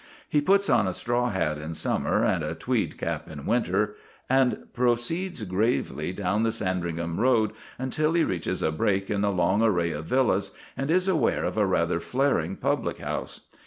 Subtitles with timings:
[0.27, 4.63] He puts on a straw hat in summer and a tweed cap in winter, and
[4.73, 9.91] proceeds gravely down the Sandringham Road until he reaches a break in the long array
[9.91, 13.41] of villas, and is aware of a rather flaring public house.